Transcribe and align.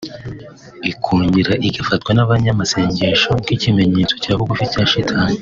ikongera 0.91 1.53
igafatwa 1.67 2.11
n’abanyamasengesho 2.13 3.29
nk’ikimenyetso 3.41 4.13
cya 4.23 4.33
bugufi 4.39 4.65
cya 4.73 4.83
Shitani 4.91 5.35